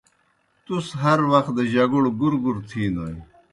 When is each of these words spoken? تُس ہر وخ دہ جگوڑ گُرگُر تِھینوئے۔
تُس 0.65 0.85
ہر 1.01 1.19
وخ 1.31 1.45
دہ 1.55 1.63
جگوڑ 1.71 2.05
گُرگُر 2.19 2.57
تِھینوئے۔ 2.69 3.15